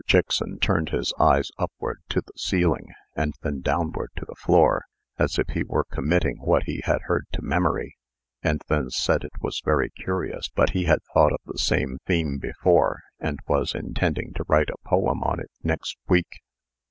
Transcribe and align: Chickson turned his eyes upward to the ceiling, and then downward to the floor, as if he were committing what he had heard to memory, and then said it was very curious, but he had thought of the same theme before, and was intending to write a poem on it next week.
Chickson 0.07 0.57
turned 0.59 0.89
his 0.89 1.13
eyes 1.19 1.51
upward 1.59 1.99
to 2.09 2.21
the 2.21 2.33
ceiling, 2.35 2.87
and 3.15 3.35
then 3.43 3.61
downward 3.61 4.09
to 4.15 4.25
the 4.25 4.33
floor, 4.33 4.85
as 5.19 5.37
if 5.37 5.49
he 5.49 5.61
were 5.61 5.83
committing 5.83 6.37
what 6.37 6.63
he 6.63 6.81
had 6.85 7.01
heard 7.03 7.25
to 7.33 7.43
memory, 7.43 7.97
and 8.41 8.63
then 8.67 8.89
said 8.89 9.23
it 9.23 9.39
was 9.41 9.61
very 9.63 9.91
curious, 9.91 10.49
but 10.49 10.71
he 10.71 10.85
had 10.85 11.03
thought 11.13 11.31
of 11.33 11.41
the 11.45 11.59
same 11.59 11.99
theme 12.07 12.39
before, 12.39 13.01
and 13.19 13.41
was 13.47 13.75
intending 13.75 14.33
to 14.33 14.43
write 14.47 14.71
a 14.71 14.89
poem 14.89 15.21
on 15.21 15.39
it 15.39 15.51
next 15.61 15.95
week. 16.07 16.41